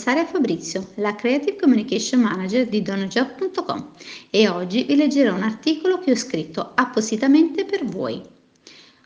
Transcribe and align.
Saria 0.00 0.24
Fabrizio, 0.24 0.92
la 0.94 1.14
Creative 1.14 1.56
Communication 1.56 2.22
Manager 2.22 2.66
di 2.66 2.80
donajob.com 2.80 3.90
e 4.30 4.48
oggi 4.48 4.84
vi 4.84 4.96
leggerò 4.96 5.34
un 5.34 5.42
articolo 5.42 5.98
che 5.98 6.12
ho 6.12 6.16
scritto 6.16 6.72
appositamente 6.74 7.66
per 7.66 7.84
voi. 7.84 8.22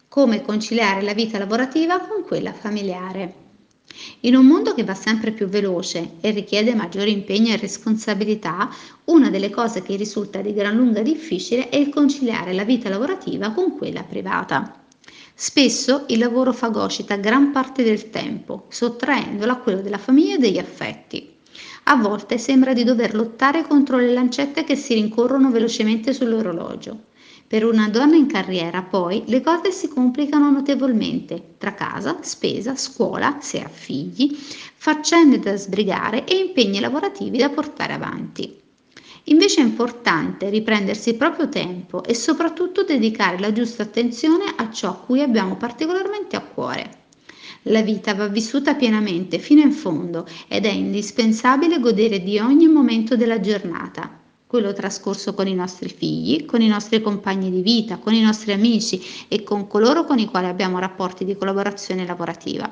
Come 0.06 0.42
conciliare 0.42 1.02
la 1.02 1.12
vita 1.12 1.36
lavorativa 1.36 1.98
con 1.98 2.22
quella 2.22 2.52
familiare. 2.52 3.34
In 4.20 4.36
un 4.36 4.46
mondo 4.46 4.72
che 4.72 4.84
va 4.84 4.94
sempre 4.94 5.32
più 5.32 5.48
veloce 5.48 6.12
e 6.20 6.30
richiede 6.30 6.76
maggiore 6.76 7.10
impegno 7.10 7.52
e 7.52 7.56
responsabilità, 7.56 8.70
una 9.06 9.30
delle 9.30 9.50
cose 9.50 9.82
che 9.82 9.96
risulta 9.96 10.42
di 10.42 10.54
gran 10.54 10.76
lunga 10.76 11.02
difficile 11.02 11.70
è 11.70 11.76
il 11.76 11.88
conciliare 11.88 12.52
la 12.52 12.62
vita 12.62 12.88
lavorativa 12.88 13.50
con 13.50 13.76
quella 13.76 14.04
privata. 14.04 14.83
Spesso 15.36 16.04
il 16.08 16.18
lavoro 16.18 16.52
fagocita 16.52 17.16
gran 17.16 17.50
parte 17.50 17.82
del 17.82 18.10
tempo, 18.10 18.66
sottraendolo 18.68 19.50
a 19.50 19.56
quello 19.56 19.80
della 19.80 19.98
famiglia 19.98 20.36
e 20.36 20.38
degli 20.38 20.58
affetti. 20.58 21.28
A 21.84 21.96
volte 21.96 22.38
sembra 22.38 22.72
di 22.72 22.84
dover 22.84 23.16
lottare 23.16 23.66
contro 23.66 23.96
le 23.96 24.12
lancette 24.12 24.62
che 24.62 24.76
si 24.76 24.94
rincorrono 24.94 25.50
velocemente 25.50 26.12
sull'orologio. 26.12 27.06
Per 27.48 27.64
una 27.64 27.88
donna 27.88 28.14
in 28.14 28.26
carriera, 28.26 28.82
poi, 28.82 29.24
le 29.26 29.40
cose 29.40 29.72
si 29.72 29.88
complicano 29.88 30.50
notevolmente 30.50 31.56
tra 31.58 31.74
casa, 31.74 32.18
spesa, 32.22 32.76
scuola, 32.76 33.38
se 33.40 33.60
ha 33.60 33.68
figli, 33.68 34.38
faccende 34.76 35.40
da 35.40 35.56
sbrigare 35.56 36.24
e 36.24 36.36
impegni 36.36 36.78
lavorativi 36.78 37.38
da 37.38 37.50
portare 37.50 37.92
avanti. 37.92 38.62
Invece 39.28 39.62
è 39.62 39.64
importante 39.64 40.50
riprendersi 40.50 41.10
il 41.10 41.16
proprio 41.16 41.48
tempo 41.48 42.04
e 42.04 42.14
soprattutto 42.14 42.84
dedicare 42.84 43.38
la 43.38 43.52
giusta 43.52 43.82
attenzione 43.82 44.52
a 44.54 44.70
ciò 44.70 44.90
a 44.90 44.96
cui 44.96 45.22
abbiamo 45.22 45.56
particolarmente 45.56 46.36
a 46.36 46.42
cuore. 46.42 47.02
La 47.68 47.80
vita 47.80 48.14
va 48.14 48.28
vissuta 48.28 48.74
pienamente 48.74 49.38
fino 49.38 49.62
in 49.62 49.72
fondo 49.72 50.26
ed 50.46 50.66
è 50.66 50.70
indispensabile 50.70 51.80
godere 51.80 52.22
di 52.22 52.38
ogni 52.38 52.68
momento 52.68 53.16
della 53.16 53.40
giornata, 53.40 54.20
quello 54.46 54.74
trascorso 54.74 55.32
con 55.32 55.46
i 55.46 55.54
nostri 55.54 55.88
figli, 55.88 56.44
con 56.44 56.60
i 56.60 56.68
nostri 56.68 57.00
compagni 57.00 57.50
di 57.50 57.62
vita, 57.62 57.96
con 57.96 58.12
i 58.12 58.20
nostri 58.20 58.52
amici 58.52 59.02
e 59.28 59.42
con 59.42 59.66
coloro 59.66 60.04
con 60.04 60.18
i 60.18 60.26
quali 60.26 60.48
abbiamo 60.48 60.78
rapporti 60.78 61.24
di 61.24 61.34
collaborazione 61.34 62.04
lavorativa 62.04 62.70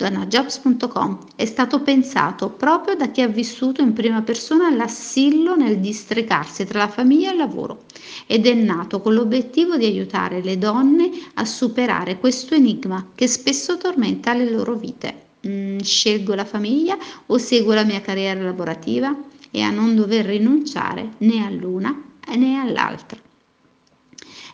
donnajobs.com 0.00 1.18
è 1.36 1.44
stato 1.44 1.80
pensato 1.82 2.48
proprio 2.48 2.94
da 2.94 3.10
chi 3.10 3.20
ha 3.20 3.28
vissuto 3.28 3.82
in 3.82 3.92
prima 3.92 4.22
persona 4.22 4.74
l'assillo 4.74 5.56
nel 5.56 5.78
districarsi 5.78 6.64
tra 6.64 6.78
la 6.78 6.88
famiglia 6.88 7.28
e 7.28 7.32
il 7.32 7.38
lavoro 7.38 7.82
ed 8.26 8.46
è 8.46 8.54
nato 8.54 9.00
con 9.00 9.12
l'obiettivo 9.12 9.76
di 9.76 9.84
aiutare 9.84 10.40
le 10.42 10.56
donne 10.56 11.10
a 11.34 11.44
superare 11.44 12.18
questo 12.18 12.54
enigma 12.54 13.10
che 13.14 13.26
spesso 13.26 13.76
tormenta 13.76 14.32
le 14.32 14.50
loro 14.50 14.74
vite. 14.74 15.28
Mm, 15.46 15.80
scelgo 15.80 16.34
la 16.34 16.44
famiglia 16.44 16.96
o 17.26 17.36
seguo 17.38 17.74
la 17.74 17.84
mia 17.84 18.00
carriera 18.00 18.42
lavorativa 18.42 19.14
e 19.50 19.60
a 19.60 19.70
non 19.70 19.94
dover 19.94 20.24
rinunciare 20.24 21.12
né 21.18 21.44
all'una 21.44 22.02
né 22.36 22.58
all'altra. 22.58 23.18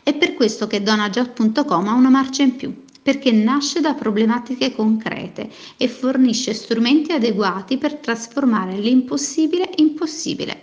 È 0.03 0.15
per 0.15 0.35
questo 0.35 0.67
che 0.67 0.83
donnajob.com 0.83 1.89
ha 1.89 1.93
una 1.93 2.09
marcia 2.09 2.43
in 2.43 2.57
più 2.57 2.85
perché 3.07 3.31
nasce 3.31 3.81
da 3.81 3.95
problematiche 3.95 4.75
concrete 4.75 5.49
e 5.77 5.87
fornisce 5.87 6.53
strumenti 6.53 7.13
adeguati 7.13 7.79
per 7.79 7.95
trasformare 7.95 8.77
l'impossibile 8.79 9.71
in 9.77 9.95
possibile. 9.95 10.59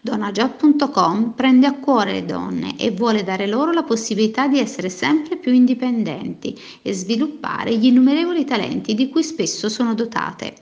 Donajob.com 0.00 1.34
prende 1.36 1.66
a 1.66 1.74
cuore 1.74 2.12
le 2.12 2.24
donne 2.24 2.78
e 2.78 2.90
vuole 2.90 3.22
dare 3.22 3.46
loro 3.46 3.70
la 3.70 3.82
possibilità 3.82 4.48
di 4.48 4.60
essere 4.60 4.88
sempre 4.88 5.36
più 5.36 5.52
indipendenti 5.52 6.58
e 6.80 6.94
sviluppare 6.94 7.76
gli 7.76 7.84
innumerevoli 7.84 8.46
talenti 8.46 8.94
di 8.94 9.10
cui 9.10 9.22
spesso 9.22 9.68
sono 9.68 9.92
dotate. 9.92 10.54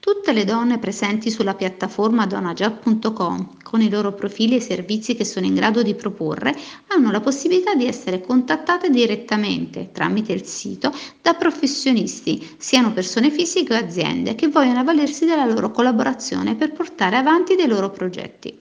Tutte 0.00 0.32
le 0.32 0.44
donne 0.44 0.78
presenti 0.78 1.28
sulla 1.28 1.54
piattaforma 1.54 2.24
donajob.com, 2.24 3.56
con 3.64 3.80
i 3.80 3.90
loro 3.90 4.12
profili 4.12 4.54
e 4.54 4.60
servizi 4.60 5.16
che 5.16 5.24
sono 5.24 5.44
in 5.44 5.54
grado 5.54 5.82
di 5.82 5.96
proporre, 5.96 6.56
hanno 6.86 7.10
la 7.10 7.20
possibilità 7.20 7.74
di 7.74 7.84
essere 7.84 8.20
contattate 8.20 8.90
direttamente 8.90 9.90
tramite 9.90 10.32
il 10.32 10.44
sito 10.44 10.94
da 11.20 11.34
professionisti, 11.34 12.54
siano 12.58 12.92
persone 12.92 13.30
fisiche 13.30 13.74
o 13.74 13.76
aziende, 13.76 14.36
che 14.36 14.46
vogliono 14.46 14.78
avvalersi 14.78 15.26
della 15.26 15.44
loro 15.44 15.72
collaborazione 15.72 16.54
per 16.54 16.72
portare 16.72 17.16
avanti 17.16 17.56
dei 17.56 17.66
loro 17.66 17.90
progetti. 17.90 18.56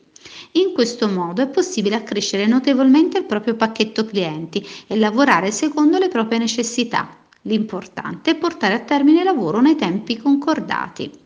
In 0.53 0.73
questo 0.73 1.07
modo 1.07 1.43
è 1.43 1.47
possibile 1.47 1.97
accrescere 1.97 2.47
notevolmente 2.47 3.19
il 3.19 3.25
proprio 3.25 3.55
pacchetto 3.55 4.05
clienti 4.05 4.65
e 4.87 4.97
lavorare 4.97 5.51
secondo 5.51 5.99
le 5.99 6.07
proprie 6.07 6.39
necessità. 6.39 7.15
L'importante 7.43 8.31
è 8.31 8.35
portare 8.35 8.73
a 8.73 8.79
termine 8.79 9.19
il 9.19 9.25
lavoro 9.25 9.61
nei 9.61 9.75
tempi 9.75 10.17
concordati. 10.17 11.25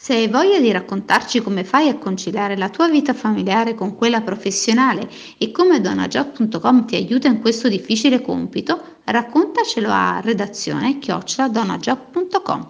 Se 0.00 0.14
hai 0.14 0.28
voglia 0.28 0.60
di 0.60 0.70
raccontarci 0.70 1.40
come 1.40 1.64
fai 1.64 1.88
a 1.88 1.98
conciliare 1.98 2.56
la 2.56 2.68
tua 2.68 2.88
vita 2.88 3.12
familiare 3.12 3.74
con 3.74 3.96
quella 3.96 4.20
professionale 4.20 5.10
e 5.36 5.50
come 5.50 5.80
donajob.com 5.80 6.86
ti 6.86 6.94
aiuta 6.94 7.26
in 7.26 7.40
questo 7.40 7.68
difficile 7.68 8.22
compito, 8.22 8.80
raccontacelo 9.02 9.90
a 9.90 10.20
redazione 10.20 11.00
chioccioladonajob.com. 11.00 12.68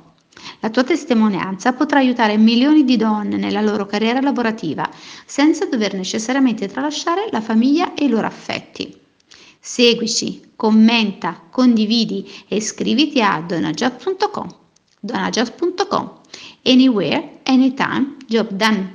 La 0.61 0.71
tua 0.71 0.85
testimonianza 0.85 1.75
potrà 1.75 1.99
aiutare 1.99 2.39
milioni 2.39 2.83
di 2.83 2.97
donne 2.97 3.37
nella 3.37 3.61
loro 3.61 3.85
carriera 3.85 4.23
lavorativa 4.23 4.89
senza 5.27 5.67
dover 5.67 5.93
necessariamente 5.93 6.67
tralasciare 6.67 7.29
la 7.31 7.43
famiglia 7.43 7.93
e 7.93 8.07
i 8.07 8.09
loro 8.09 8.27
affetti. 8.27 8.99
Seguici, 9.61 10.53
commenta, 10.57 11.43
condividi 11.51 12.27
e 12.49 12.57
iscriviti 12.57 13.21
a 13.21 13.45
donajob.com. 13.47 14.49
donajob.com 15.01 16.18
anywhere, 16.69 17.25
anytime, 17.47 18.21
job 18.29 18.53
done. 18.59 18.93